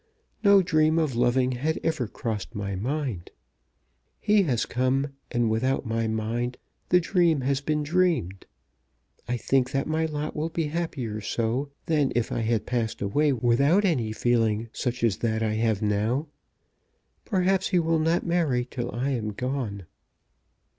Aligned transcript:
No 0.43 0.63
dream 0.63 0.97
of 0.97 1.15
loving 1.15 1.51
had 1.51 1.77
ever 1.83 2.07
crossed 2.07 2.55
my 2.55 2.75
mind. 2.75 3.29
He 4.19 4.41
has 4.41 4.65
come, 4.65 5.09
and 5.29 5.47
without 5.47 5.85
my 5.85 6.07
mind, 6.07 6.57
the 6.89 6.99
dream 6.99 7.41
has 7.41 7.61
been 7.61 7.83
dreamed. 7.83 8.47
I 9.27 9.37
think 9.37 9.69
that 9.73 9.85
my 9.85 10.07
lot 10.07 10.35
will 10.35 10.49
be 10.49 10.69
happier 10.73 11.21
so, 11.21 11.69
than 11.85 12.11
if 12.15 12.31
I 12.31 12.39
had 12.39 12.65
passed 12.65 12.99
away 12.99 13.31
without 13.31 13.85
any 13.85 14.11
feeling 14.11 14.69
such 14.73 15.03
as 15.03 15.17
that 15.17 15.43
I 15.43 15.53
have 15.53 15.83
now. 15.83 16.25
Perhaps 17.23 17.67
he 17.69 17.77
will 17.77 17.99
not 17.99 18.25
marry 18.25 18.65
till 18.65 18.91
I 18.91 19.11
am 19.11 19.29
gone." 19.33 19.85